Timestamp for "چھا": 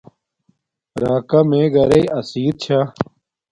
2.61-2.79